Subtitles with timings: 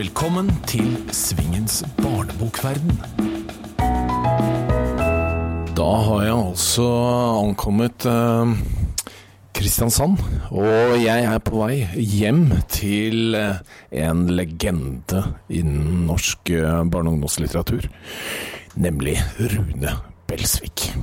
[0.00, 2.94] Velkommen til Svingens barnebokverden.
[5.76, 6.86] Da har jeg altså
[7.42, 8.54] ankommet eh,
[9.52, 10.16] Kristiansand,
[10.56, 13.60] og jeg er på vei hjem til eh,
[14.06, 15.20] en legende
[15.52, 17.90] innen norsk eh, barne- og ungdomslitteratur,
[18.80, 19.98] nemlig Rune
[20.30, 20.94] Belsvik.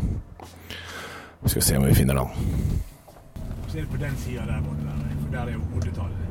[1.44, 2.34] Vi skal se om vi finner han.
[3.70, 6.27] Se på den sida der borte, der, for der er jo oddetallet.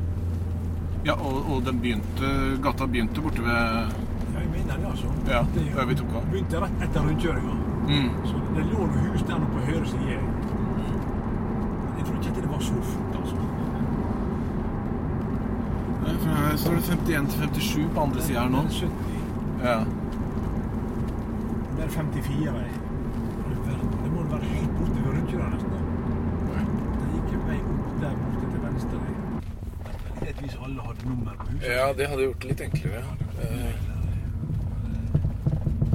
[1.06, 2.28] Ja, og, og den begynte,
[2.62, 5.06] gata begynte borte ved Ja, jeg mener det, altså.
[5.30, 6.24] Ja, det der vi tok av.
[6.32, 7.54] begynte rett etter rundkjøringa.
[7.90, 8.08] mm.
[8.30, 10.16] Så det lå noen hus der nå på høyre side.
[11.98, 13.36] Jeg tror ikke det var så fort, altså.
[16.26, 18.62] Her står det 51 til 57 på andre sida her nå.
[18.62, 18.90] Det er 70.
[19.64, 19.78] Ja.
[21.76, 22.44] Det er 54.
[22.44, 22.70] jeg.
[24.02, 25.70] Det må være helt borte ved rundkjøringa nesten.
[26.98, 28.98] Det gikk en vei opp der borte til venstre.
[30.26, 31.68] Et vis alle hadde nummer på huset.
[31.76, 33.02] ja, det hadde gjort det litt enklere.
[33.02, 33.02] Ja,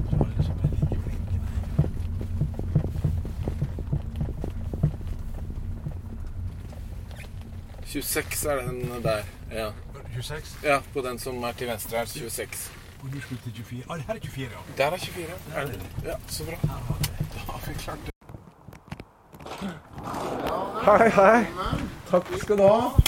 [0.09, 1.38] Så alle er like flinke.
[1.42, 2.62] nei.
[7.86, 9.23] 26 er den der.
[9.52, 9.72] Ja.
[10.16, 10.58] 26?
[10.64, 12.06] ja, på den som er til venstre her.
[12.06, 12.72] 26.
[13.03, 13.84] Og du skulle til 24?
[13.90, 14.84] Ah, her er 24, ja.
[14.84, 15.28] Der er 24.
[15.56, 15.80] Er det?
[16.06, 16.52] Ja, så bra.
[16.62, 18.12] Da har vi klart det.
[20.86, 21.46] Hei, hei.
[22.09, 23.01] Takk skal du ha.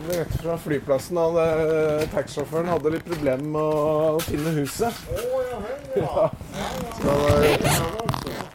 [0.00, 1.16] Kom rett fra flyplassen.
[1.16, 4.96] Hadde, taxisjåføren hadde litt problemer med å finne huset.
[5.96, 6.28] Ja.
[7.00, 7.16] Så,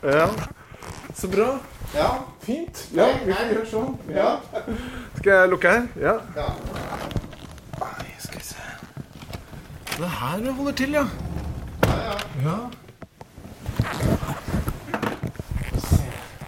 [0.09, 0.29] ja.
[1.13, 1.49] Så bra.
[1.93, 2.07] Ja.
[2.41, 2.81] Fint.
[2.97, 3.91] Ja, vi kan gjøre sånn.
[4.15, 4.31] Ja.
[5.19, 5.85] Skal jeg lukke her?
[6.01, 6.15] Ja.
[7.83, 8.65] Nei, skal vi se.
[9.91, 11.05] Det er her det holder til, ja.
[12.45, 12.57] Ja.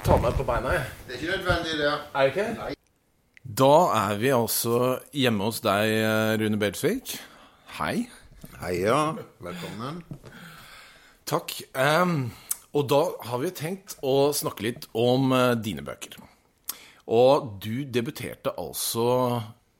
[0.07, 0.89] Ta meg på beina, jeg.
[1.05, 1.93] Det er ikke nødvendig, det.
[1.93, 2.76] Er det ikke?
[3.57, 5.89] Da er vi altså hjemme hos deg,
[6.37, 7.15] Rune Belsvik.
[7.79, 8.03] Hei.
[8.61, 9.15] Heia.
[9.41, 10.03] Velkommen.
[11.25, 11.55] Takk.
[11.73, 12.29] Um,
[12.77, 16.19] og da har vi tenkt å snakke litt om uh, dine bøker.
[17.09, 19.09] Og du debuterte altså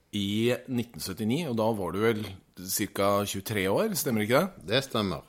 [0.09, 2.25] i 1979, og da var du vel
[2.57, 3.13] ca.
[3.29, 4.69] 23 år, stemmer ikke det?
[4.73, 5.21] Det stemmer.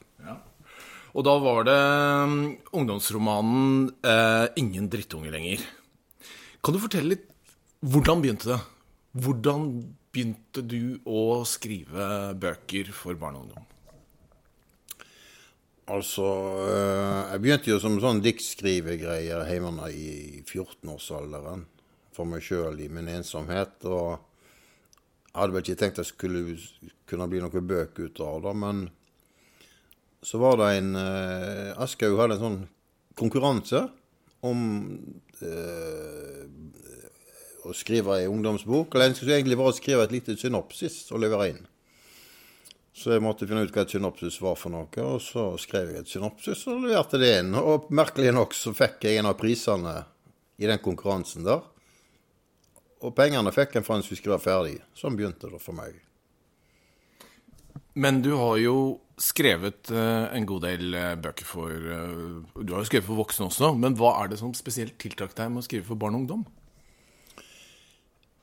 [1.12, 1.80] Og da var det
[2.24, 2.38] um,
[2.80, 5.74] ungdomsromanen uh, 'Ingen drittunge lenger'.
[6.64, 7.27] Kan du fortelle litt
[7.80, 8.58] hvordan begynte det?
[9.18, 9.66] Hvordan
[10.12, 13.66] begynte du å skrive bøker for barn og ungdom?
[15.88, 16.26] Altså,
[16.68, 21.64] eh, jeg begynte jo som sånn diktskrivegreier hjemme i 14-årsalderen.
[22.12, 23.78] For meg sjøl i min ensomhet.
[23.86, 26.58] Og jeg hadde vel ikke tenkt jeg skulle
[27.08, 28.88] kunne bli noen bøker ut av det, men
[30.26, 32.60] så var det en eh, Aschehoug hadde en sånn
[33.18, 33.84] konkurranse
[34.44, 34.60] om
[35.40, 36.42] eh,
[37.68, 38.94] å skrive ei ungdomsbok.
[38.94, 41.64] Eller det skulle egentlig bare skrive et lite synopsis og levere inn.
[42.98, 46.02] Så jeg måtte finne ut hva et synopsis var for noe, og så skrev jeg
[46.02, 47.52] et synopsis og leverte det inn.
[47.54, 50.00] Og merkelig nok så fikk jeg en av prisene
[50.58, 51.62] i den konkurransen der.
[53.06, 54.78] Og pengene fikk jeg for en skulle skrive ferdig.
[54.98, 56.00] Sånn begynte det for meg.
[57.98, 58.76] Men du har jo
[59.18, 63.48] skrevet eh, en god del eh, bøker for eh, Du har jo skrevet for voksne
[63.48, 66.24] også, men hva er det som spesielt tiltrakk deg med å skrive for barn og
[66.24, 66.44] ungdom?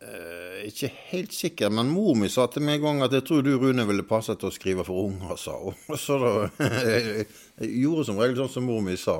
[0.05, 3.25] Jeg er ikke helt sikker, men mor mi sa til meg en gang at jeg
[3.25, 5.77] tror du, Rune, ville passe til å skrive for unger, sa hun.
[6.05, 6.31] Så da,
[7.61, 9.17] jeg gjorde som regel sånn som mor mi sa.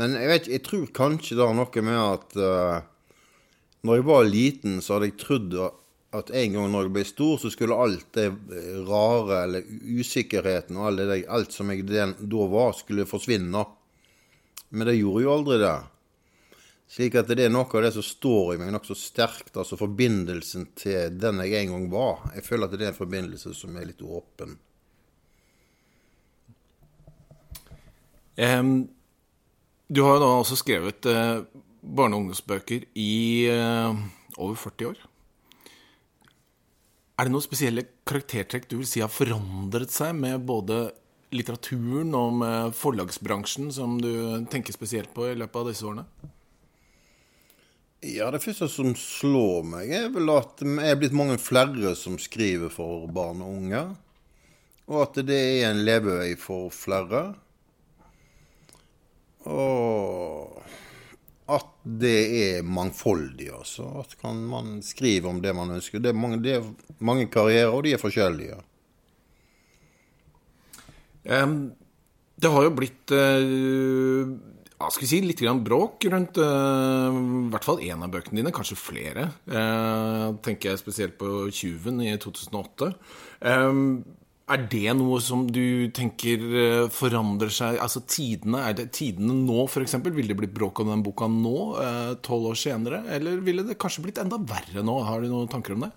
[0.00, 2.80] Men jeg vet jeg tror kanskje det har noe med at uh,
[3.82, 5.56] når jeg var liten, så hadde jeg trodd
[6.12, 8.28] at en gang når jeg ble stor, så skulle alt det
[8.86, 9.66] rare, eller
[9.98, 13.64] usikkerheten og alt, det, alt som jeg den, da var, skulle forsvinne.
[14.72, 15.76] Men det gjorde jo aldri det.
[16.92, 20.66] Slik at det er noe av det som står i meg nokså sterkt, altså forbindelsen
[20.76, 22.26] til den jeg en gang var.
[22.36, 24.58] Jeg føler at det er en forbindelse som er litt åpen.
[28.36, 28.90] Um,
[29.88, 31.44] du har jo da også skrevet uh,
[31.80, 33.14] barne- og ungdomsbøker i
[33.48, 33.96] uh,
[34.36, 35.00] over 40 år.
[37.16, 40.90] Er det noen spesielle karaktertrekk du vil si har forandret seg med både
[41.32, 44.12] litteraturen og med forlagsbransjen, som du
[44.52, 46.04] tenker spesielt på i løpet av disse årene?
[48.02, 52.16] Ja, det første som slår meg, er vel at det er blitt mange flere som
[52.18, 53.82] skriver for barn og unge.
[54.90, 57.20] Og at det er en levevei for flere.
[59.46, 60.58] Og
[61.52, 61.70] at
[62.02, 63.86] det er mangfoldig, altså.
[64.02, 66.02] At kan man skrive om det man ønsker.
[66.02, 66.66] Det er mange, det er
[66.98, 68.58] mange karrierer, og de er forskjellige.
[71.22, 71.70] Um,
[72.42, 74.30] det har jo blitt eh,
[74.82, 78.40] ja, skal vi si, litt grann bråk rundt uh, i hvert fall én av bøkene
[78.40, 79.28] dine, kanskje flere.
[79.46, 82.90] Uh, tenker jeg spesielt på 'Tjuven' i 2008.
[83.46, 84.02] Um,
[84.52, 86.42] er det noe som du tenker
[86.92, 89.94] forandrer seg Altså tidene, er det tidene nå, f.eks.?
[90.02, 91.54] Vil det blitt bråk om den boka nå,
[92.26, 93.04] tolv år senere?
[93.14, 94.98] Eller ville det kanskje blitt enda verre nå?
[95.06, 95.92] Har du noen tanker om det?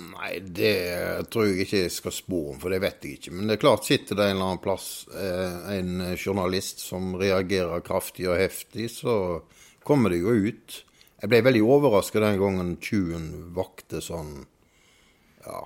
[0.00, 3.32] Nei, det tror jeg ikke jeg skal spå om, for det vet jeg ikke.
[3.36, 7.84] Men det er klart, sitter det en eller annen plass eh, en journalist som reagerer
[7.86, 9.14] kraftig og heftig, så
[9.86, 10.80] kommer det jo ut.
[11.20, 14.46] Jeg ble veldig overraska den gangen tjuven vakte sånn
[15.44, 15.64] ja,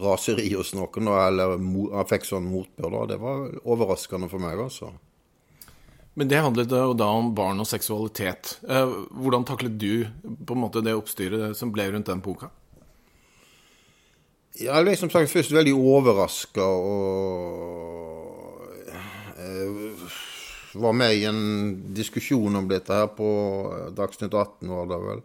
[0.00, 3.04] raseri hos noen, eller han fikk sånn motbør.
[3.08, 4.92] Det var overraskende for meg, altså.
[6.18, 8.58] Men det handlet jo da om barn og seksualitet.
[8.68, 12.50] Eh, hvordan taklet du på en måte det oppstyret som ble rundt den boka?
[14.58, 17.90] Jeg ble som sagt først veldig overraska og
[19.40, 21.42] jeg var med i en
[21.94, 23.28] diskusjon om dette her på
[23.96, 25.22] Dagsnytt 18, var det vel.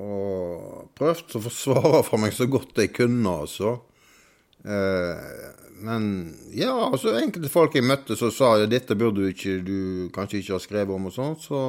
[0.00, 3.74] Og prøvde å forsvare for meg så godt jeg kunne, altså.
[4.64, 5.26] Eh,
[5.84, 6.04] men
[6.56, 9.78] ja, altså enkelte folk jeg møtte som sa ja, dette burde du ikke, du
[10.14, 11.60] kanskje ikke ha skrevet om og sånn, så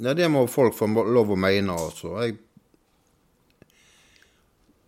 [0.00, 2.16] ja, det må folk få lov å mene, altså.
[2.24, 2.38] Jeg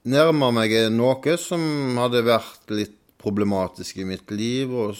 [0.09, 1.63] nærma meg noe som
[2.01, 4.99] hadde vært litt problematisk i mitt liv, og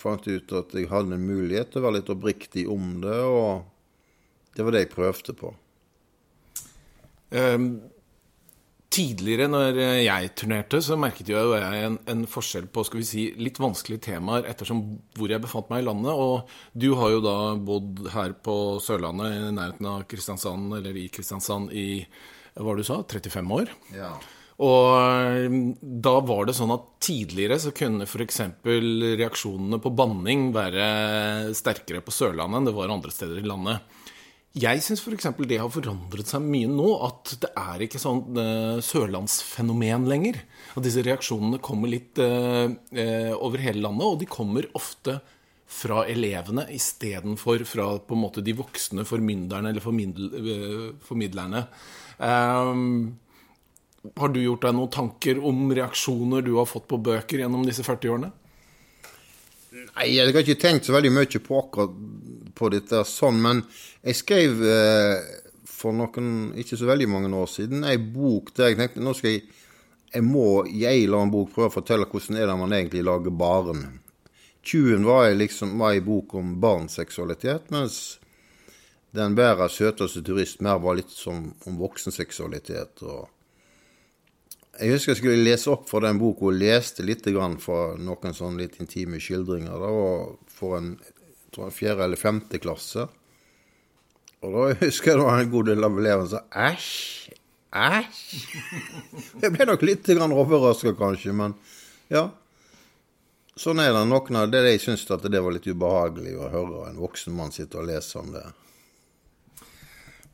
[0.00, 4.54] fant ut at jeg hadde en mulighet til å være litt oppriktig om det, og
[4.54, 5.52] det var det jeg prøvde på.
[7.34, 7.68] Um,
[8.94, 13.58] tidligere, når jeg turnerte, så merket jeg en, en, forskjell på skal vi si, litt
[13.62, 14.84] vanskelige temaer ettersom
[15.18, 16.14] hvor jeg befant meg i landet.
[16.14, 21.08] Og du har jo da bodd her på Sørlandet, i nærheten av Kristiansand, eller i
[21.14, 22.04] Kristiansand, i
[22.54, 23.72] hva du sa, 35 år.
[23.96, 24.12] Ja.
[24.62, 28.40] Og eh, da var det sånn at tidligere så kunne f.eks.
[28.62, 34.02] reaksjonene på banning være sterkere på Sørlandet enn det var andre steder i landet.
[34.54, 35.32] Jeg syns f.eks.
[35.50, 36.86] det har forandret seg mye nå.
[37.02, 40.38] At det er ikke sånn uh, sørlandsfenomen lenger.
[40.78, 45.18] At disse reaksjonene kommer litt uh, uh, over hele landet, og de kommer ofte
[45.66, 50.30] fra elevene istedenfor fra på en måte de voksne formynderne eller formidl
[51.04, 51.64] formidlerne.
[52.18, 53.14] Um,
[54.20, 57.86] har du gjort deg noen tanker om reaksjoner du har fått på bøker gjennom disse
[57.86, 58.30] 40 årene?
[59.74, 61.96] Nei, jeg har ikke tenkt så veldig mye på akkurat
[62.54, 63.64] på dette sånn, men
[64.04, 65.32] jeg skrev eh,
[65.66, 69.34] for noen ikke så veldig mange år siden ei bok der jeg tenkte nå skal
[69.34, 69.42] jeg
[70.14, 73.02] jeg må i en eller annen bok prøve å fortelle hvordan er det man egentlig
[73.06, 73.80] lager barn.
[74.64, 78.18] 'Tjuven' var, liksom, ei bok om barns seksualitet, mens
[79.14, 83.02] den bærer søteste turist mer var litt som om voksenseksualitet.
[83.02, 83.28] og
[84.80, 87.28] jeg husker jeg skulle lese opp fra den boka og leste litt
[87.62, 89.70] fra noen sånne litt intime skildringer.
[89.70, 90.96] Da, var for en
[91.70, 93.06] fjerde eller femte klasse.
[94.42, 97.30] Og da husker jeg det var en god del av elevene som sa æsj,
[97.74, 98.24] æsj.
[99.44, 101.54] Jeg ble nok litt overraska, kanskje, men
[102.12, 102.28] ja.
[103.54, 104.02] Sånn er det.
[104.10, 107.54] Noen av det de syns at det var litt ubehagelig å høre en voksen mann
[107.54, 108.44] sitte og lese om det.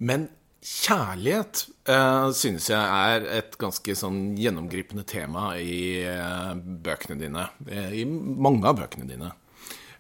[0.01, 0.31] Men
[0.65, 7.47] kjærlighet uh, synes jeg er et ganske sånn gjennomgripende tema i uh, bøkene dine.
[7.69, 9.33] Eh, I mange av bøkene dine.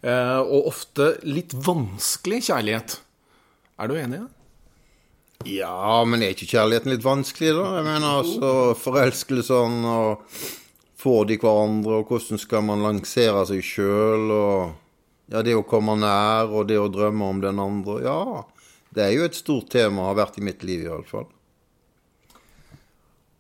[0.00, 3.00] Uh, og ofte litt vanskelig kjærlighet.
[3.80, 4.36] Er du enig i det?
[5.48, 7.68] Ja, men er ikke kjærligheten litt vanskelig, da?
[7.78, 10.26] Jeg mener altså forelskelsen og
[11.00, 15.96] får de hverandre, og hvordan skal man lansere seg sjøl, og ja, det å komme
[16.00, 18.00] nær, og det å drømme om den andre.
[18.04, 18.22] Ja,
[18.94, 21.28] det er jo et stort tema, har vært i mitt liv i alle fall.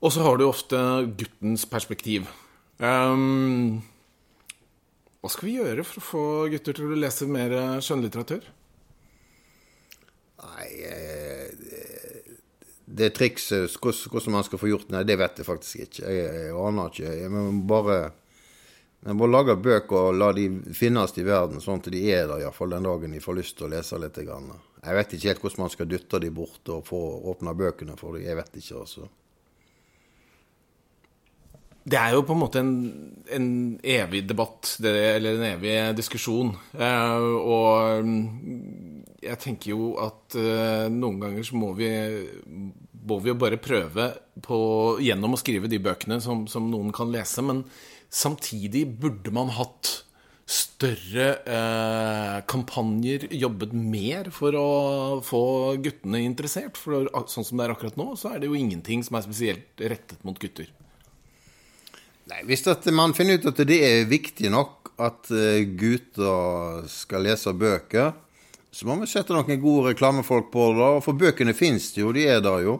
[0.00, 0.78] Og så har du ofte
[1.18, 2.30] guttens perspektiv.
[2.80, 3.82] Um,
[5.20, 6.24] hva skal vi gjøre for å få
[6.54, 7.52] gutter til å lese mer
[7.84, 8.46] skjønnlitteratur?
[10.40, 11.29] Nei eh,
[12.90, 16.02] Det trikset, hvordan man skal få gjort det, det vet jeg faktisk ikke.
[16.10, 17.12] Jeg, jeg aner ikke.
[17.20, 18.00] Jeg må bare
[19.00, 20.44] jeg må lage bøker og la de
[20.76, 23.70] finnes i verden, sånn at de er der iallfall den dagen de får lyst til
[23.70, 24.18] å lese litt.
[24.20, 27.00] Jeg vet ikke helt hvordan man skal dytte de bort og få
[27.32, 28.26] åpna bøkene for dem.
[28.28, 29.08] Jeg vet ikke, altså.
[31.90, 32.74] Det er jo på en måte en,
[33.32, 33.48] en
[33.80, 36.52] evig debatt, det, eller en evig diskusjon.
[36.76, 38.20] Eh, og mm,
[39.20, 41.88] jeg tenker jo at uh, noen ganger så må vi,
[43.06, 44.10] må vi jo bare prøve
[44.44, 44.60] på,
[45.04, 47.44] gjennom å skrive de bøkene som, som noen kan lese.
[47.44, 47.64] Men
[48.08, 50.00] samtidig burde man hatt
[50.50, 54.68] større uh, kampanjer, jobbet mer for å
[55.22, 55.42] få
[55.84, 56.80] guttene interessert?
[56.80, 59.84] For sånn som det er akkurat nå, så er det jo ingenting som er spesielt
[59.84, 60.72] rettet mot gutter.
[62.30, 67.52] Nei, Hvis man finner ut at det er viktig nok at eh, gutter skal lese
[67.56, 68.12] bøker,
[68.70, 70.90] så må vi sette noen gode reklamefolk på det.
[71.04, 72.76] For bøkene fins jo, de er der jo.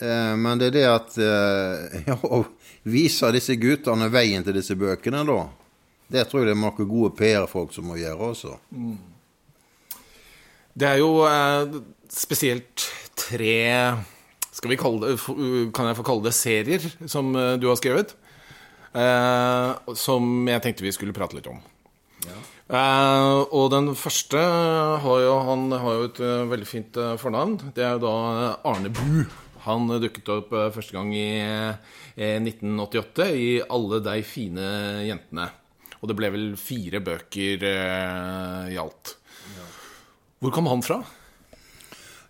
[0.00, 2.40] Eh, men det er det at eh, ja, Å
[2.88, 5.42] vise disse guttene veien til disse bøkene, da.
[6.14, 8.56] Det tror jeg det er noen gode PR-folk som må gjøre også.
[10.74, 11.78] Det er jo eh,
[12.10, 13.54] spesielt tre
[14.54, 18.16] Skal vi kalle det Kan jeg få kalle det serier som eh, du har skrevet?
[18.94, 21.58] Eh, som jeg tenkte vi skulle prate litt om.
[22.64, 27.58] Eh, og den første har jo, han har jo et eh, veldig fint eh, fornavn.
[27.76, 28.14] Det er jo da
[28.70, 29.24] Arne Bu.
[29.64, 34.70] Han dukket opp første gang i eh, 1988 i Alle de fine
[35.04, 35.50] jentene.
[36.00, 39.14] Og det ble vel fire bøker i alt.
[40.40, 40.98] Hvor kom han fra?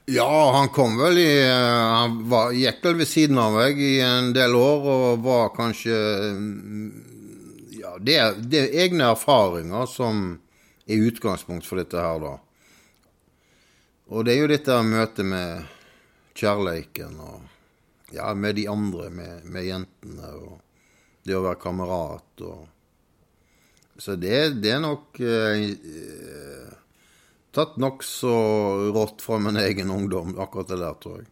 [0.06, 4.30] Ja, han kom vel i Han var, gikk vel ved siden av meg i en
[4.36, 5.96] del år og var kanskje
[6.36, 7.13] mm,
[8.00, 8.18] det,
[8.50, 10.24] det er egne erfaringer som
[10.86, 12.34] er utgangspunkt for dette her, da.
[14.12, 15.66] Og det er jo dette møtet med
[16.38, 17.50] kjærleiken og
[18.14, 20.60] Ja, med de andre, med, med jentene, og
[21.26, 22.68] det å være kamerat og
[23.98, 26.70] Så det, det er nok eh,
[27.54, 28.34] tatt nokså
[28.94, 31.28] rått fra min egen ungdom, akkurat det der, tror jeg.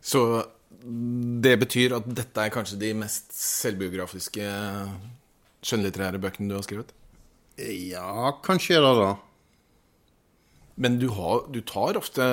[0.00, 0.22] Så
[1.42, 4.46] det betyr at dette er kanskje de mest selvbiografiske
[5.66, 6.94] skjønnlitterære bøkene du har skrevet?
[7.60, 9.10] Ja, kanskje er det det.
[10.80, 12.24] Men du, har, du tar ofte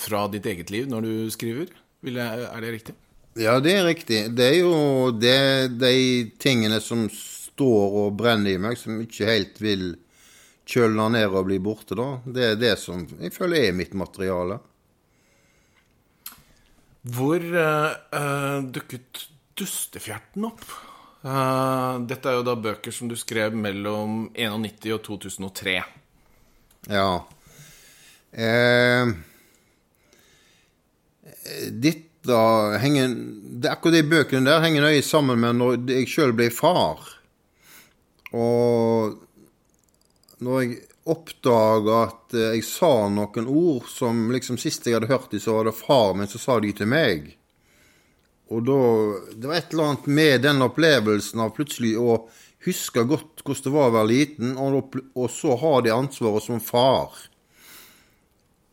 [0.00, 1.70] fra ditt eget liv når du skriver?
[2.02, 2.94] Er det riktig?
[3.38, 4.20] Ja, det er riktig.
[4.34, 9.60] Det er jo det, de tingene som står og brenner i meg, som ikke helt
[9.62, 9.92] vil
[10.68, 12.08] kjølne ned og bli borte, da.
[12.26, 14.58] Det er det som jeg føler er mitt materiale.
[17.08, 20.66] Hvor uh, eh, dukket Dustefjerten opp?
[21.28, 25.74] Eh, dette er jo da bøker som du skrev mellom 91 og 2003.
[26.88, 27.10] Ja.
[28.32, 29.10] Eh,
[31.72, 32.38] dette
[32.82, 37.02] henger det, Akkurat de bøkene der henger nøye sammen med når jeg sjøl ble far.
[38.36, 39.18] Og
[40.44, 45.40] når jeg oppdaga at jeg sa noen ord som liksom sist jeg hadde hørt dem,
[45.40, 47.37] så var det far min som sa de til meg.
[48.48, 48.80] Og da
[49.34, 52.22] Det var et eller annet med den opplevelsen av plutselig å
[52.64, 56.62] huske godt hvordan det var å være liten, og, og så ha det ansvaret som
[56.62, 57.12] far.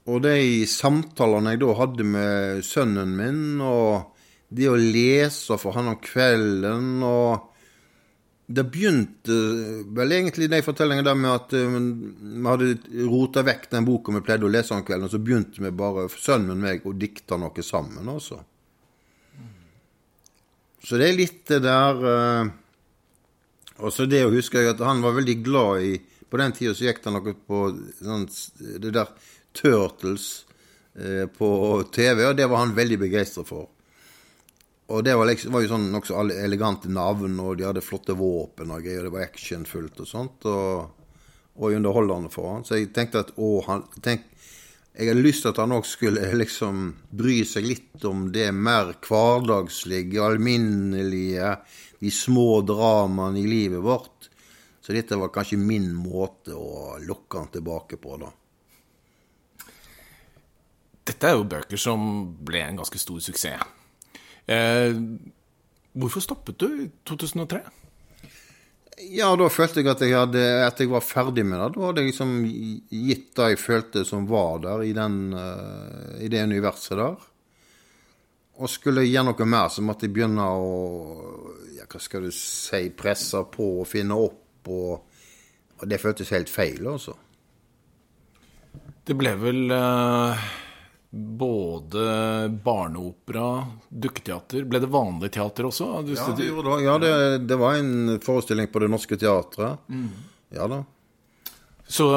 [0.05, 4.15] Og de samtalene jeg da hadde med sønnen min, og
[4.53, 7.51] det å lese for han om kvelden og
[8.45, 9.33] Det begynte
[9.97, 14.21] vel egentlig de fortellingene der med at eh, vi hadde rota vekk den boka vi
[14.21, 16.93] pleide å lese om kvelden, og så begynte vi bare, sønnen min og meg, å
[16.93, 18.37] dikte noe sammen, altså.
[20.85, 22.49] Så det er litt det der eh,
[23.81, 25.95] Og så det å huske at han var veldig glad i
[26.29, 27.61] På den tida så gikk det noe på
[28.01, 28.27] sånn,
[28.83, 29.09] det der
[29.55, 30.45] Turtles
[30.99, 31.49] eh, på
[31.95, 33.69] TV, og det var han veldig begeistra for.
[34.91, 38.73] Og det var, liksom, var jo sånn nokså elegante navn, og de hadde flotte våpen
[38.75, 41.05] og greier, og det var actionfullt og sånt, og,
[41.55, 42.67] og underholdende for han.
[42.67, 44.27] Så jeg tenkte at å, han tenk,
[44.95, 48.93] Jeg hadde lyst til at han òg skulle liksom bry seg litt om det mer
[49.03, 51.49] hverdagslige, alminnelige,
[51.99, 54.29] de små dramaene i livet vårt.
[54.79, 58.31] Så dette var kanskje min måte å lokke han tilbake på, da.
[61.05, 62.05] Dette er jo bøker som
[62.47, 63.65] ble en ganske stor suksess.
[64.47, 64.95] Eh,
[65.91, 67.65] hvorfor stoppet du i 2003?
[68.95, 71.71] Ja, da følte jeg at jeg, hadde, at jeg var ferdig med det.
[71.75, 76.29] Da hadde jeg liksom gitt det jeg følte som var der i, den, eh, i
[76.31, 77.25] det universet der.
[78.55, 80.69] Og skulle jeg gjøre noe mer, så måtte jeg begynne å
[81.75, 84.71] ja, hva skal du si, presse på og finne opp.
[84.71, 85.19] Og,
[85.75, 87.17] og det føltes helt feil, altså.
[89.05, 90.45] Det ble vel eh,
[91.15, 95.87] både barneopera, dukketeater Ble det vanlig teater også?
[96.03, 96.83] Du, Ja, det, gjorde det.
[96.83, 97.13] ja det,
[97.47, 99.79] det var en forestilling på Det Norske Teatret.
[100.55, 100.81] Ja da.
[101.87, 102.09] så,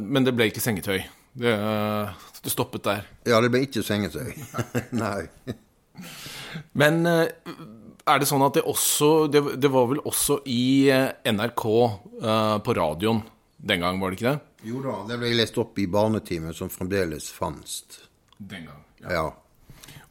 [0.00, 1.02] men det ble ikke sengetøy?
[1.34, 1.54] Det,
[2.44, 3.02] det stoppet der.
[3.26, 4.30] Ja, det ble ikke sengetøy.
[5.02, 5.26] Nei.
[6.78, 7.26] Men eh,
[8.06, 11.64] er det sånn at det også Det, det var vel også i eh, NRK
[12.22, 13.22] eh, på radioen
[13.64, 14.40] den gang, var det ikke det?
[14.68, 18.02] Jo da, det ble lest opp i barnetimen, som fremdeles fantes.
[18.50, 18.84] Den gang.
[19.04, 19.24] Ja.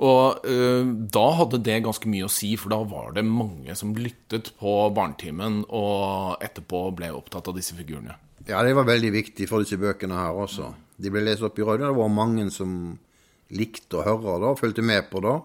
[0.04, 3.94] Og uh, da hadde det ganske mye å si, for da var det mange som
[3.96, 8.18] lyttet på Barnetimen, og etterpå ble opptatt av disse figurene.
[8.48, 10.74] ja, det var veldig viktig for disse bøkene her også.
[11.00, 11.94] De ble lest opp i radioen.
[11.94, 12.74] Det var mange som
[13.54, 15.38] likte å høre det og fulgte med på det.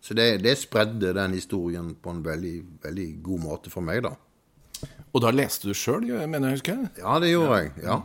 [0.00, 4.14] Så det, det spredde den historien på en veldig, veldig god måte for meg, da.
[5.10, 6.80] Og da leste du sjøl, mener jeg husker?
[7.02, 7.72] Ja, det gjorde jeg.
[7.84, 8.00] ja.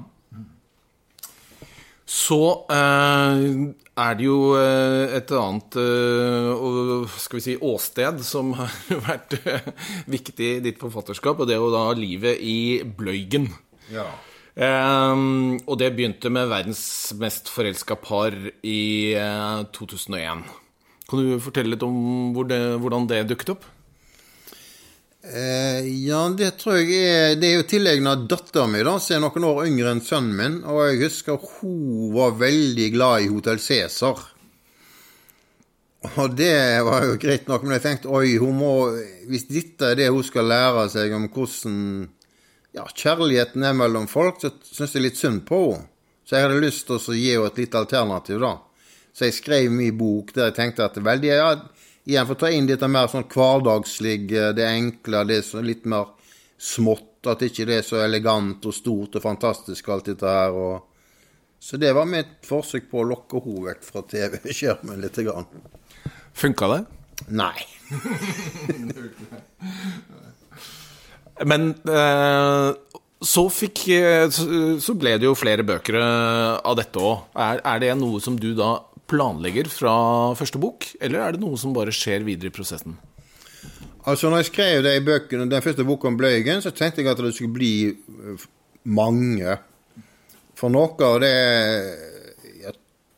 [2.06, 2.40] Så
[2.70, 3.46] eh,
[3.96, 8.74] er det jo eh, et annet eh, skal vi si, åsted som har
[9.08, 9.70] vært eh,
[10.12, 13.52] viktig i ditt forfatterskap, og det er jo da livet i Bløygen.
[13.94, 14.08] ja.
[14.56, 18.32] Um, og det begynte med verdens mest forelska par
[18.64, 20.46] i eh, 2001.
[21.10, 23.66] Kan du fortelle litt om hvor det, hvordan det dukket opp?
[25.34, 29.24] Eh, ja, det tror jeg er Det er jo tillegna dattera mi, da, som er
[29.24, 30.58] noen år yngre enn sønnen min.
[30.70, 34.22] Og jeg husker hun var veldig glad i Hotell Cæsar.
[36.22, 38.92] Og det var jo greit nok, men jeg tenkte oi, må
[39.26, 41.80] Hvis dette er det hun skal lære seg om hvordan
[42.76, 45.90] ja, kjærligheten er mellom folk, så syns jeg litt synd på henne.
[46.26, 48.56] Så jeg hadde lyst til å gi henne et lite alternativ, da.
[49.16, 51.52] Så jeg skrev min bok der jeg tenkte at veldig, ja,
[52.06, 56.06] igjen for å ta inn dette mer sånn hverdagslige, det enkle, det som litt mer
[56.58, 57.12] smått.
[57.26, 60.54] At ikke det er så elegant og stort og fantastisk, alt dette her.
[60.54, 60.76] Og...
[61.58, 65.18] Så det var mitt forsøk på å lokke henne vekk fra TV-skjermen litt.
[65.26, 65.48] Grann.
[66.38, 66.82] Funka det?
[67.34, 67.60] Nei.
[71.50, 72.70] Men eh,
[73.26, 74.46] så fikk eh, så,
[74.84, 77.26] så ble det jo flere bøker eh, av dette òg.
[77.34, 78.76] Er, er det noe som du da
[79.12, 79.96] planlegger fra
[80.38, 82.98] første bok, eller er det noe som bare skjer videre i prosessen?
[84.06, 87.22] Altså, når jeg skrev de bøkene, den første boka om Bløygen, så tenkte jeg at
[87.26, 88.44] det skulle bli eh,
[88.94, 89.56] mange.
[90.56, 91.32] For noe av det
[92.62, 92.74] ja,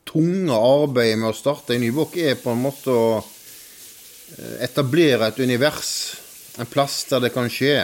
[0.08, 5.28] tunge arbeidet med å starte en ny bok er på en måte å eh, etablere
[5.28, 5.92] et univers.
[6.58, 7.82] En plass der det kan skje.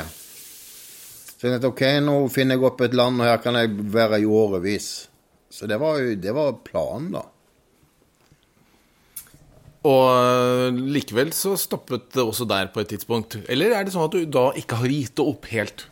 [1.28, 4.24] Så jeg tenkte ok, nå finner jeg opp et land, og her kan jeg være
[4.24, 4.90] i årevis.
[5.52, 7.28] Så det var, det var planen, da.
[9.84, 13.36] Og eh, likevel så stoppet det også der på et tidspunkt.
[13.52, 15.88] Eller er det sånn at du da ikke har gitt det opp helt?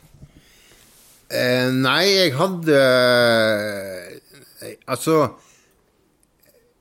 [1.31, 5.13] Eh, nei, jeg hadde eh, Altså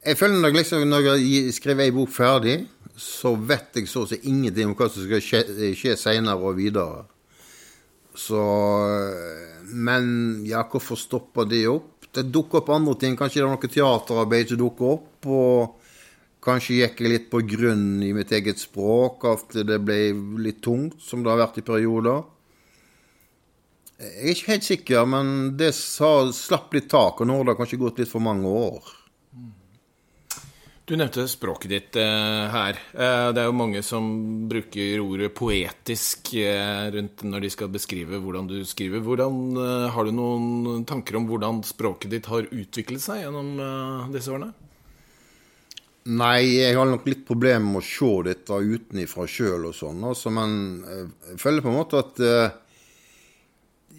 [0.02, 2.56] Jeg føler nok liksom når jeg skriver ei bok ferdig,
[2.98, 5.42] så vet jeg så å si ingenting om hva som skal skje,
[5.78, 7.04] skje seinere og videre.
[8.18, 8.40] Så
[8.86, 10.06] eh, Men
[10.46, 12.08] ja, hvorfor stopper det opp?
[12.10, 13.14] Det dukker opp andre ting.
[13.18, 15.30] Kanskje det er noe teaterarbeid som dukker opp.
[15.30, 15.79] og
[16.40, 19.98] Kanskje gikk jeg litt på grunn i mitt eget språk, at det ble
[20.40, 22.22] litt tungt, som det har vært i perioder.
[24.00, 27.58] Jeg er ikke helt sikker, men det sa, slapp litt tak, og nå har det
[27.58, 28.88] kanskje gått litt for mange år.
[30.88, 32.80] Du nevnte språket ditt eh, her.
[32.96, 34.08] Eh, det er jo mange som
[34.50, 39.04] bruker ordet poetisk eh, rundt når de skal beskrive hvordan du skriver.
[39.04, 44.10] Hvordan, eh, har du noen tanker om hvordan språket ditt har utviklet seg gjennom eh,
[44.16, 44.50] disse årene?
[46.08, 50.30] Nei, jeg har nok litt problemer med å se dette utenifra sjøl og sånn, altså,
[50.32, 50.52] men
[50.88, 52.54] eh, jeg føler på en måte at eh,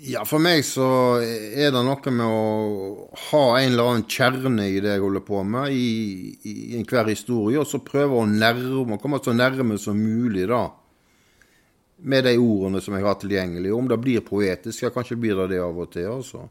[0.09, 0.87] Ja, for meg så
[1.21, 5.43] er det noe med å ha en eller annen kjerne i det jeg holder på
[5.45, 10.47] med, i, i enhver historie, og så prøve å nærme, komme så nærme som mulig,
[10.49, 10.63] da.
[12.01, 13.75] Med de ordene som jeg har tilgjengelig.
[13.77, 16.47] Om det blir poetisk, ja, kanskje blir det det av og til, altså.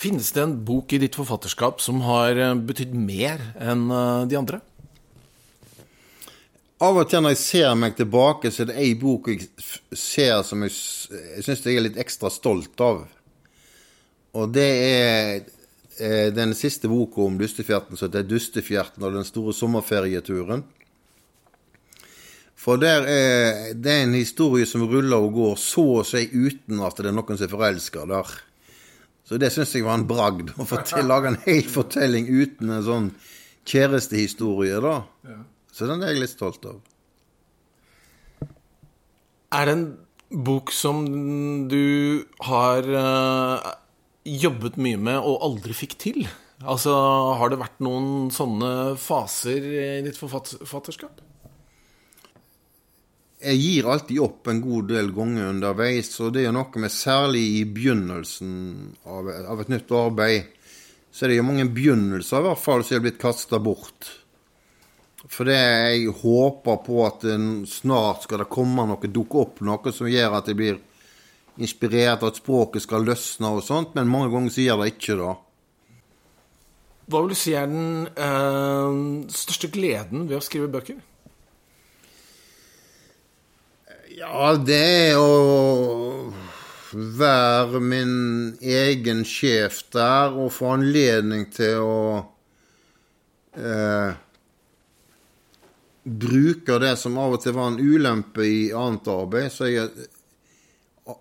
[0.00, 4.38] Finnes det en bok i ditt forfatterskap som har eh, betydd mer enn eh, de
[4.38, 4.62] andre?
[6.80, 9.50] Av og til når jeg ser meg tilbake, så er det ei bok jeg
[9.92, 10.72] ser som jeg,
[11.12, 13.04] jeg syns jeg er litt ekstra stolt av.
[14.40, 15.20] Og det er
[16.00, 20.64] eh, den siste boka om Dustefjerten, som heter 'Dustefjerten og den store sommerferieturen'.
[22.56, 23.04] For er,
[23.72, 27.16] det er en historie som ruller og går så å si uten at det er
[27.16, 28.40] noen som er forelska der.
[29.30, 30.48] Så det syns jeg var en bragd.
[30.58, 33.04] Å få til lage en hel fortelling uten en sånn
[33.70, 34.96] kjærestehistorie, da.
[35.70, 36.80] Så den er jeg litt stolt av.
[39.54, 39.86] Er det en
[40.46, 41.04] bok som
[41.70, 43.70] du har uh,
[44.26, 46.24] jobbet mye med og aldri fikk til?
[46.60, 46.90] Altså,
[47.38, 51.22] Har det vært noen sånne faser i ditt forfatt- forfatterskap?
[53.40, 56.92] Jeg gir alltid opp en god del ganger underveis, og det er jo noe med
[56.92, 58.50] særlig i begynnelsen
[59.08, 60.50] av, av et nytt arbeid.
[61.10, 64.10] Så er det jo mange begynnelser i hvert fall som er blitt kasta bort.
[65.24, 67.26] For det jeg håper på at
[67.68, 70.80] snart skal det komme noe, dukke opp noe som gjør at jeg blir
[71.60, 75.36] inspirert, at språket skal løsne og sånt, men mange ganger gjør det ikke det.
[77.10, 81.00] Hva vil du si er den øh, største gleden ved å skrive bøker?
[84.10, 86.32] Ja, det å
[86.90, 88.14] være min
[88.58, 92.00] egen sjef der og få anledning til å
[93.54, 94.18] eh,
[96.00, 99.50] Bruke det som av og til var en ulempe i annet arbeid.
[99.52, 100.08] Så jeg,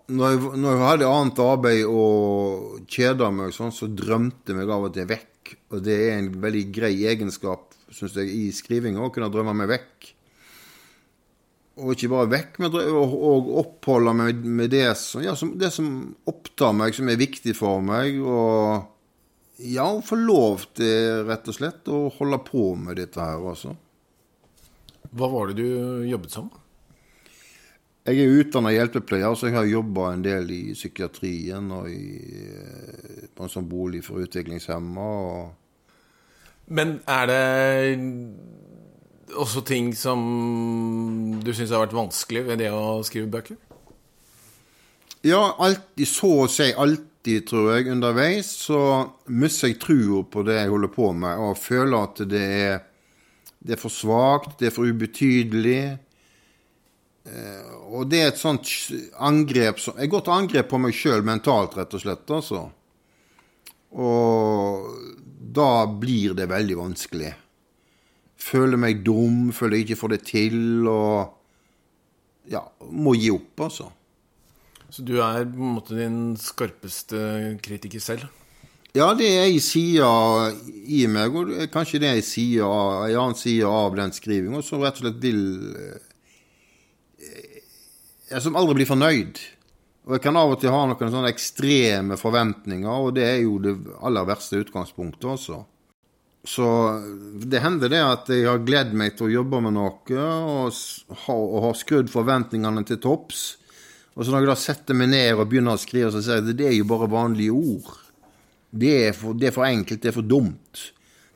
[0.08, 4.71] når jeg, når jeg hadde annet arbeid og kjeda meg, sånn, så drømte jeg meg
[4.71, 5.58] av og til vekk.
[5.75, 9.75] Og det er en veldig grei egenskap, syns jeg, i skrivinga, å kunne drømme meg
[9.75, 10.15] vekk.
[11.80, 15.89] Og ikke bare vekk, men òg oppholde meg med det som, ja, som, det som
[16.28, 18.18] opptar meg, som er viktig for meg.
[18.20, 23.76] Og ja, få lov til, rett og slett, å holde på med dette her, altså.
[25.10, 26.52] Hva var det du jobbet som?
[28.10, 32.06] Jeg er utdanna hjelpepleier, så jeg har jobba en del i psykiatrien og i,
[32.50, 35.10] eh, på en sånn bolig for utviklingshemma.
[36.70, 37.44] Men er det
[39.36, 43.58] også ting som du syns har vært vanskelig ved det å skrive bøker?
[45.26, 48.82] Ja, alltid, så å si alltid, tror jeg, underveis så
[49.28, 52.78] mister jeg trua på det jeg holder på med, og føler at det er,
[53.60, 55.82] det er for svakt, det er for ubetydelig.
[57.28, 58.72] Eh, og det er et sånt
[59.20, 62.63] angrep som Jeg går til angrep på meg sjøl mentalt, rett og slett, altså.
[64.00, 64.88] Og
[65.60, 67.34] da blir det veldig vanskelig
[68.39, 73.89] føler meg dum, føler jeg ikke får det til, og ja, må gi opp, altså.
[74.89, 77.19] Så du er på en måte din skarpeste
[77.62, 78.30] kritiker selv?
[78.97, 80.08] Ja, det er ei side
[80.89, 82.65] i meg, og kanskje det er ei, side,
[83.06, 85.43] ei annen side av den skrivinga som rett og slett vil
[88.30, 89.39] jeg Som aldri blir fornøyd.
[90.06, 93.58] Og jeg kan av og til ha noen sånne ekstreme forventninger, og det er jo
[93.62, 93.75] det
[94.06, 95.63] aller verste utgangspunktet også.
[96.50, 96.66] Så
[97.46, 100.78] det hender det at jeg har gledd meg til å jobbe med noe og,
[101.30, 103.44] og har skrudd forventningene til topps.
[104.16, 106.48] Og så når jeg da setter meg ned og begynner å skrive, så sier jeg
[106.48, 107.92] at det er jo bare vanlige ord.
[108.70, 110.82] Det er, for, det er for enkelt, det er for dumt.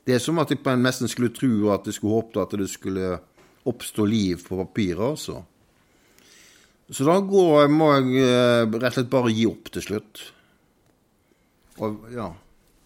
[0.03, 3.15] Det er som at jeg nesten skulle tro at jeg skulle håpe at det skulle
[3.69, 5.43] oppstå liv på papiret, altså.
[6.91, 10.23] Så da går, må jeg eh, rett og slett bare gi opp til slutt.
[11.79, 12.27] Og, ja.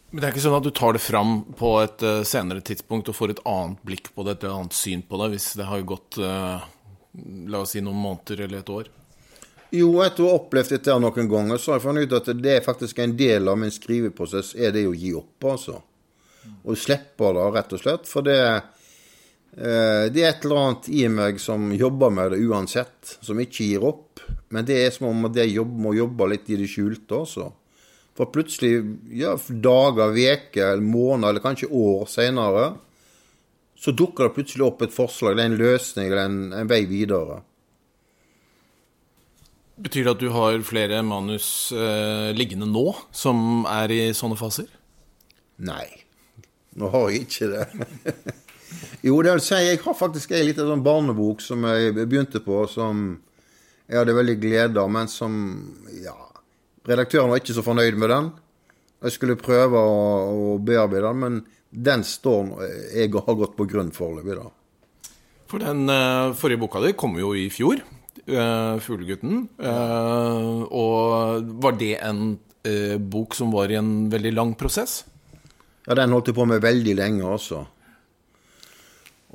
[0.09, 3.09] Men det er ikke sånn at du tar det fram på et uh, senere tidspunkt
[3.11, 5.83] og får et annet blikk på det, et annet syn på det, hvis det har
[5.87, 6.63] gått uh,
[7.51, 8.87] la oss si noen måneder eller et år?
[9.75, 12.55] Jo, etter å ha opplevd dette noen ganger, så har jeg funnet ut at det
[12.55, 15.81] er faktisk en del av min skriveprosess er det å gi opp, altså.
[16.63, 18.07] Og slippe det, rett og slett.
[18.07, 18.39] For det,
[19.59, 23.73] uh, det er et eller annet i meg som jobber med det uansett, som ikke
[23.73, 24.23] gir opp.
[24.55, 27.51] Men det er som om jeg må jobbe litt i det skjulte, altså.
[28.17, 28.81] For plutselig,
[29.13, 32.71] ja, dager, uker, måneder eller kanskje år seinere,
[33.77, 36.81] så dukker det plutselig opp et forslag, det er en løsning eller en, en vei
[36.89, 37.43] videre.
[39.77, 44.71] Betyr det at du har flere manus eh, liggende nå som er i sånne faser?
[45.61, 45.85] Nei,
[46.81, 47.67] nå har jeg ikke det.
[49.05, 52.63] jo, det vil si, jeg har faktisk ei lita sånn barnebok som jeg begynte på,
[52.73, 53.05] som
[53.85, 55.37] jeg hadde veldig glede av, men som
[56.01, 56.17] ja,
[56.87, 58.29] Redaktøren var ikke så fornøyd med den.
[59.03, 59.97] Jeg skulle prøve å,
[60.31, 62.63] å bearbeide den, men den står
[62.95, 64.47] jeg har gått på grunn foreløpig, da.
[65.47, 67.79] For den uh, forrige boka di kom jo i fjor,
[68.27, 69.45] uh, 'Fuglegutten'.
[69.59, 72.37] Uh, og var det en
[72.99, 75.05] bok som var i en veldig lang prosess?
[75.87, 77.61] Ja, den holdt jeg på med veldig lenge også.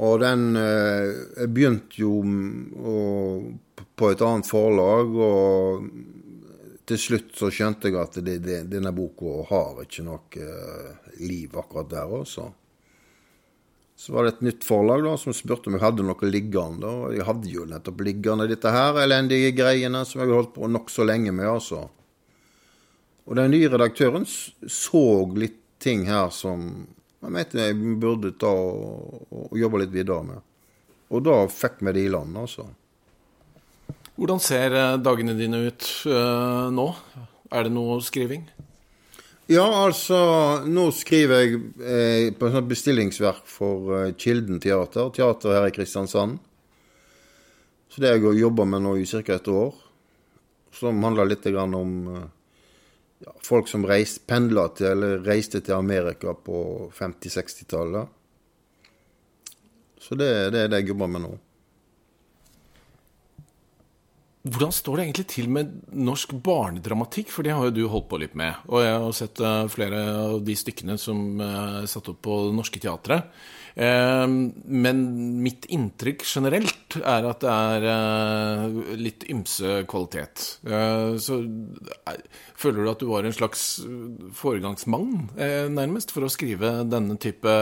[0.04, 2.96] Og den Jeg begynte jo å,
[3.96, 5.86] på et annet forlag, og
[6.88, 11.54] til slutt så skjønte jeg at det, det, denne boka har ikke noe uh, liv
[11.58, 12.48] akkurat der også.
[14.02, 16.88] Så var det et nytt forlag da, som spurte om jeg hadde noe liggende.
[16.90, 20.70] Og jeg hadde jo nettopp liggende dette her elendige greiene som jeg har holdt på
[20.70, 21.84] nokså lenge med, altså.
[23.22, 25.04] Og den nye redaktøren så
[25.38, 26.66] litt ting her som
[27.22, 30.42] jeg mente jeg burde ta og, og jobbe litt videre med.
[31.14, 32.66] Og da fikk vi det i land, altså.
[34.16, 36.90] Hvordan ser eh, dagene dine ut uh, nå?
[37.52, 38.44] Er det noe skriving?
[39.50, 40.16] Ja, altså
[40.64, 46.38] Nå skriver jeg eh, på et bestillingsverk for eh, Kilden teater, teater her i Kristiansand.
[47.90, 49.20] Så det har jeg jobba med nå i ca.
[49.34, 49.74] et år.
[50.72, 52.28] Som handler litt om eh,
[53.26, 58.18] ja, folk som reist, pendla til eller reiste til Amerika på 50-60-tallet.
[60.00, 61.34] Så det, det er det jeg jobber med nå.
[64.42, 67.28] Hvordan står det egentlig til med norsk barnedramatikk?
[67.30, 68.58] For det har jo du holdt på litt med.
[68.74, 72.56] Og jeg har sett uh, flere av de stykkene som er satt opp på Det
[72.56, 73.30] Norske Teatret.
[73.78, 74.26] Uh,
[74.66, 75.04] men
[75.44, 80.42] mitt inntrykk generelt er at det er litt ymse kvalitet.
[81.22, 81.38] så
[82.58, 83.62] føler du at du var en slags
[84.36, 85.30] foregangsmann,
[85.72, 87.54] nærmest, for å skrive denne type,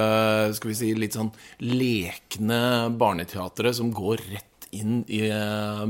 [0.57, 1.31] skal vi si, litt sånn
[1.63, 5.85] lekne barneteatre som går rett inn i eh,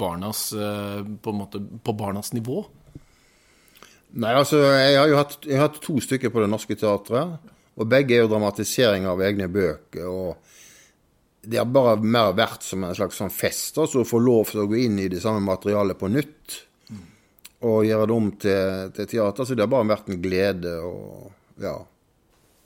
[0.00, 2.64] barnas eh, på, en måte, på barnas nivå?
[4.14, 7.50] Nei, altså, jeg har jo hatt, jeg har hatt to stykker på Det Norske Teatret.
[7.74, 10.06] Og begge er jo dramatisering av egne bøker.
[10.06, 13.78] og Det har bare mer vært som en slags sånn fest.
[13.82, 16.60] altså Å få lov til å gå inn i det samme materialet på nytt.
[17.64, 19.48] Og gjøre det om til, til teater.
[19.48, 20.76] Så det har bare vært en glede.
[20.78, 21.74] og ja,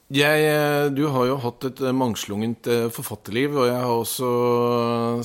[0.08, 4.30] jeg, eh, du har jo hatt et eh, mangslungent eh, forfatterliv, og jeg har også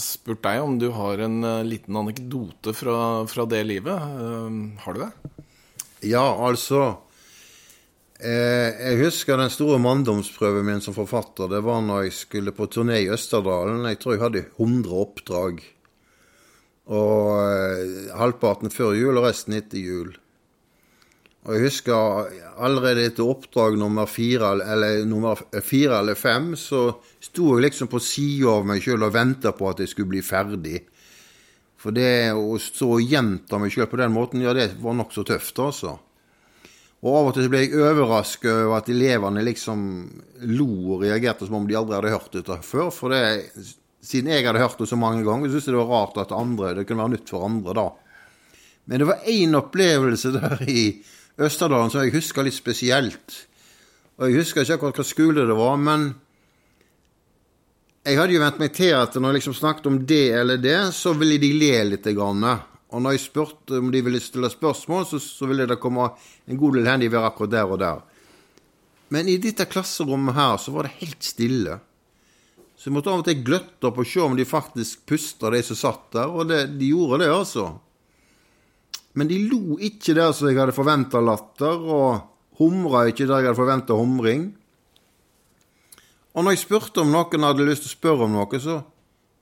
[0.02, 2.98] spurt deg om du har en liten anekdote fra,
[3.32, 3.96] fra det livet.
[4.84, 5.12] Har du det?
[6.04, 7.00] Ja, altså
[8.20, 11.48] Jeg husker den store manndomsprøven min som forfatter.
[11.52, 13.88] Det var når jeg skulle på turné i Østerdalen.
[13.88, 15.64] Jeg tror jeg hadde 100 oppdrag.
[16.92, 20.12] Og halvparten før jul og resten etter jul.
[21.44, 22.30] Og jeg husker
[22.64, 26.86] allerede etter oppdrag nummer fire eller, nummer fire eller fem, så
[27.20, 30.24] sto jeg liksom på sida av meg sjøl og venta på at jeg skulle bli
[30.24, 30.80] ferdig.
[31.84, 35.26] For det å stå og gjenta meg sjøl på den måten, ja, det var nokså
[35.28, 35.98] tøft, altså.
[37.04, 39.82] Og av og til ble jeg overraska over at elevene liksom
[40.56, 42.88] lo og reagerte som om de aldri hadde hørt dette før.
[42.96, 43.50] For det,
[44.00, 46.72] siden jeg hadde hørt det så mange ganger, syntes jeg det var rart at andre,
[46.78, 47.86] det kunne være nytt for andre da.
[48.88, 50.86] Men det var én opplevelse der i
[51.42, 53.40] Østerdalen som jeg husker litt spesielt.
[54.20, 56.12] Og Jeg husker ikke akkurat hva skole det var, men
[58.04, 60.78] jeg hadde jo vent meg til at når jeg liksom snakket om det eller det,
[60.94, 62.10] så ville de le litt.
[62.14, 62.44] Grann.
[62.94, 66.12] Og når jeg spurte om de ville stille spørsmål, så, så ville det komme
[66.46, 68.04] en god del hen de være akkurat der og der.
[69.14, 71.80] Men i dette klasserommet her så var det helt stille.
[72.78, 75.64] Så jeg måtte av og til gløtte opp og se om de faktisk pusta, de
[75.64, 76.30] som satt der.
[76.30, 77.70] Og det, de gjorde det, altså.
[79.14, 83.52] Men de lo ikke der som jeg hadde forventa latter, og humra ikke der jeg
[83.52, 84.48] hadde forventa humring.
[86.34, 88.80] Og når jeg spurte om noen hadde lyst til å spørre om noe, så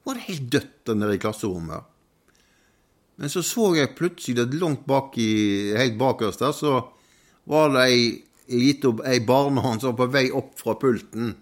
[0.04, 1.88] var det helt dødt nede i klasserommet.
[3.22, 6.80] Men så så jeg plutselig at langt bak i, helt bakerst der, så
[7.48, 8.02] var det ei,
[8.52, 11.36] ei barnehånd som var på vei opp fra pulten.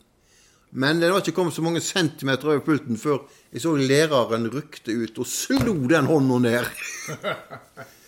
[0.70, 4.94] Men det var ikke kommet så mange centimeter over pulten før jeg så læreren rykte
[4.94, 6.68] ut og slo den hånda ned.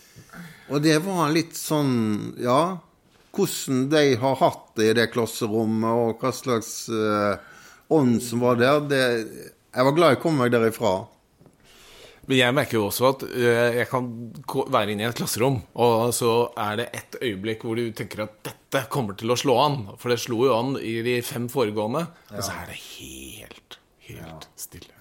[0.71, 2.79] Og det var litt sånn Ja,
[3.35, 7.39] hvordan de har hatt det i det klasserommet, og hva slags uh,
[7.91, 8.83] ånd som var der.
[8.91, 9.01] Det,
[9.71, 10.93] jeg var glad jeg kom meg derifra.
[12.27, 14.09] Men jeg merker jo også at uh, jeg kan
[14.71, 18.37] være inne i et klasserom, og så er det et øyeblikk hvor du tenker at
[18.47, 19.79] dette kommer til å slå an.
[19.99, 22.37] For det slo jo an i de fem foregående, ja.
[22.37, 23.79] og så er det helt,
[24.09, 24.55] helt ja.
[24.59, 25.00] stille.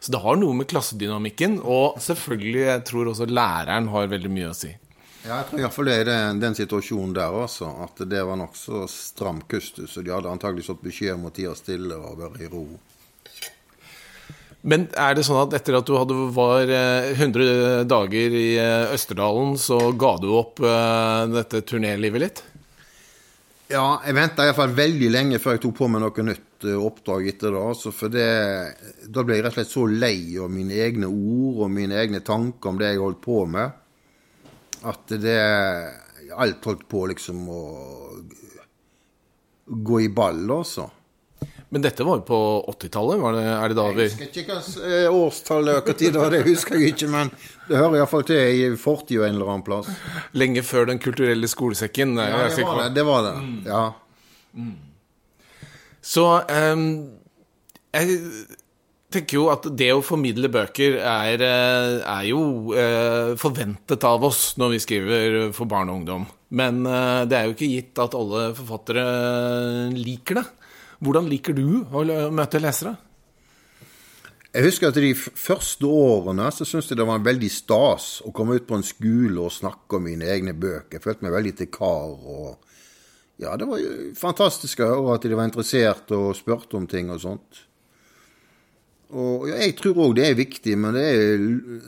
[0.00, 4.52] Så det har noe med klassedynamikken, og selvfølgelig, jeg tror også læreren har veldig mye
[4.52, 4.70] å si.
[5.24, 8.84] Ja, jeg tror iallfall det er den, den situasjonen der også, at det var nokså
[8.92, 9.96] stram kustus.
[9.98, 12.64] Og de hadde antagelig fått beskjed om å tie stille og være i ro.
[14.68, 18.94] Men er det sånn at etter at du hadde, var 100 eh, dager i eh,
[18.94, 22.42] Østerdalen, så ga du opp uh, dette turnélivet litt?
[23.70, 27.52] Ja, jeg venta iallfall veldig lenge før jeg tok på meg noe nytt oppdrag etter
[27.54, 27.60] det.
[27.60, 28.28] Altså for det,
[29.06, 32.20] da ble jeg rett og slett så lei av mine egne ord og mine egne
[32.24, 33.84] tanker om det jeg holdt på med
[34.88, 35.40] at det
[36.28, 37.62] Alt holdt på liksom å
[39.66, 40.84] gå i ball, også.
[41.68, 42.40] Men dette var jo på
[42.72, 43.22] 80-tallet?
[43.44, 46.94] Er det da vi Jeg husker ikke hva eh, årstallet og tid det husker jeg
[46.94, 47.32] ikke, men
[47.68, 49.90] det hører iallfall til i fortida en eller annen plass.
[50.32, 52.16] Lenge før Den kulturelle skolesekken?
[52.16, 52.88] Ja, det var det.
[52.96, 53.34] det, var det.
[53.44, 53.58] Mm.
[53.68, 53.82] Ja.
[54.56, 54.76] Mm.
[56.08, 56.84] Så um,
[57.92, 58.20] jeg
[59.12, 62.40] tenker jo at det å formidle bøker er, eh, er, jo
[62.76, 66.26] uh, forventet av oss når vi skriver for barn og ungdom.
[66.56, 69.04] Men uh, det er jo ikke gitt at alle forfattere
[69.96, 70.46] liker det.
[71.04, 72.96] Hvordan liker du å møte lesere?
[74.48, 78.32] Jeg husker at de første årene så syntes jeg det var en veldig stas å
[78.34, 80.96] komme ut på en skole og snakke om mine egne bøker.
[80.96, 82.16] Jeg følte meg veldig til kar.
[82.16, 82.67] og
[83.38, 87.10] ja, Det var jo fantastisk å høre at de var interessert og spurte om ting
[87.14, 87.60] og sånt.
[89.14, 91.44] Og Jeg tror òg det er viktig, men det er,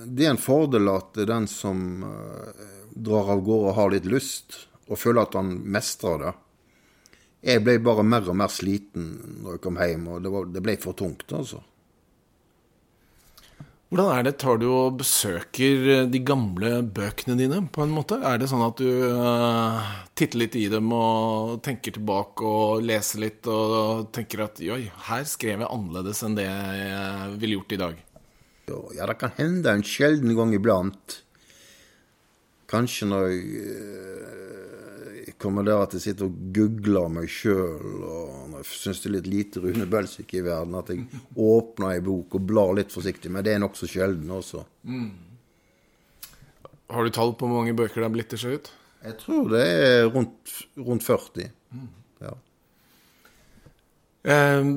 [0.06, 2.62] det er, en fordel at den som uh,
[2.94, 6.32] drar av gårde, har litt lyst, og føler at han mestrer det.
[7.50, 9.10] Jeg ble bare mer og mer sliten
[9.42, 11.60] når jeg kom hjem, og det, var, det ble for tungt, altså.
[13.90, 14.36] Hvordan er det?
[14.38, 18.20] Tar du og besøker eh, de gamle bøkene dine, på en måte?
[18.22, 23.24] Er det sånn at du uh, titter litt i dem og tenker tilbake og leser
[23.24, 27.80] litt og tenker at joi, her skrev jeg annerledes enn det jeg ville gjort i
[27.82, 27.98] dag?
[28.94, 31.18] Ja, det kan hende en sjelden gang iblant.
[32.70, 34.59] Kanskje når jeg uh,
[35.40, 39.62] kommer der at jeg sitter og googler meg sjøl og syns det er litt lite
[39.64, 40.76] Rune Belsvik i verden.
[40.78, 43.32] At jeg åpner ei bok og blar litt forsiktig.
[43.32, 44.64] Men det er nokså sjelden også.
[44.84, 45.08] Mm.
[46.90, 48.70] Har du tall på hvor mange bøker det har blitt til ut?
[49.00, 51.48] Jeg tror det er rundt, rundt 40.
[51.72, 51.88] Mm.
[52.26, 52.34] Ja.
[54.34, 54.72] Eh,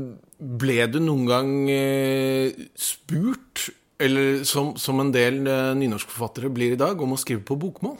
[0.64, 3.68] ble du noen gang eh, spurt,
[4.04, 8.00] eller som, som en del eh, nynorskforfattere blir i dag, om å skrive på bokmål?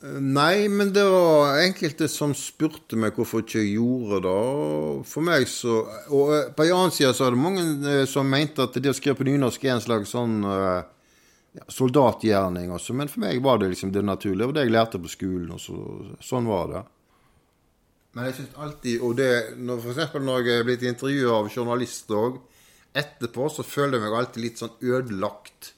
[0.00, 4.36] Nei, men det var enkelte som spurte meg hvorfor ikke jeg gjorde det.
[5.10, 5.82] For meg så
[6.16, 8.94] Og eh, på en annen side så er det mange eh, som mente at det
[8.94, 10.78] å skrive på nynorsk er en slags sånn eh,
[11.60, 12.96] ja, soldatgjerning også.
[12.96, 14.48] Men for meg var det liksom det naturlige.
[14.48, 15.52] Var det jeg lærte på skolen.
[15.58, 15.76] og så,
[16.24, 16.82] Sånn var det.
[18.16, 21.52] Men jeg syns alltid Og det når, for eksempel når jeg er blitt intervjua av
[21.52, 22.40] journalister òg,
[22.96, 25.74] etterpå så føler jeg meg alltid litt sånn ødelagt.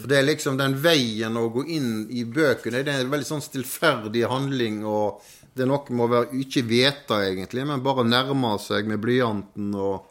[0.00, 2.82] For det er liksom den veien å gå inn i bøkene.
[2.82, 4.82] Det er en veldig sånn stillferdig handling.
[4.84, 5.22] og
[5.54, 9.70] Det er noe med å være, ikke vite, egentlig, men bare nærme seg med blyanten.
[9.74, 10.10] og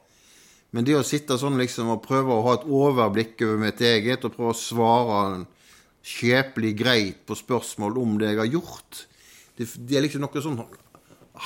[0.73, 4.23] men det å sitte sånn liksom og prøve å ha et overblikk over mitt eget,
[4.25, 5.43] og prøve å svare
[6.03, 9.03] skjepelig greit på spørsmål om det jeg har gjort,
[9.59, 10.57] det, det er liksom noe sånn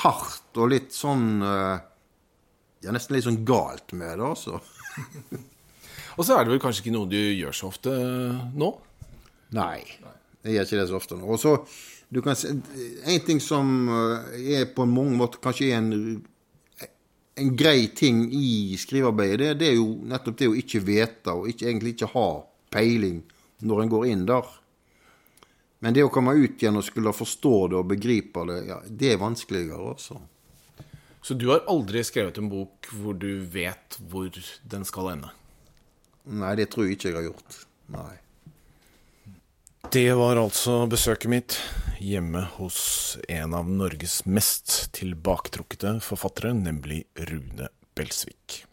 [0.04, 1.78] hardt og litt sånn eh,
[2.86, 4.62] Ja, nesten litt sånn galt med det, altså.
[6.18, 8.72] Og så er det vel kanskje ikke noe du gjør så ofte eh, nå?
[9.58, 9.84] Nei,
[10.44, 11.28] jeg gjør ikke det så ofte nå.
[11.30, 11.54] Og så,
[12.10, 12.56] du kan se,
[13.06, 16.20] En ting som eh, er på mange måter kanskje er en,
[17.38, 21.52] en grei ting i skrivearbeidet, det, det, er jo nettopp det å ikke vite, og
[21.54, 22.30] ikke, egentlig ikke ha
[22.74, 23.22] peiling
[23.68, 24.50] når en går inn der.
[25.86, 29.14] Men det å komme ut igjen og skulle forstå det og begripe det, ja, det
[29.14, 30.18] er vanskeligere, altså.
[31.22, 34.32] Så du har aldri skrevet en bok hvor du vet hvor
[34.72, 35.34] den skal ende?
[36.28, 37.60] Nei, det tror jeg ikke jeg har gjort.
[37.96, 38.14] Nei.
[39.94, 41.58] Det var altså besøket mitt
[42.04, 48.66] hjemme hos en av Norges mest tilbaketrukne forfattere, nemlig Rune Belsvik.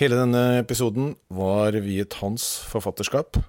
[0.00, 3.40] Hele denne episoden var viet hans forfatterskap,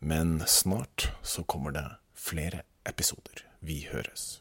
[0.00, 3.44] men snart så kommer det flere episoder.
[3.60, 4.40] Vi høres.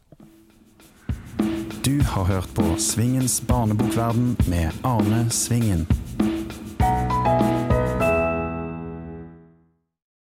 [1.84, 5.88] Du har hørt på Svingens barnebokverden med Arne Svingen.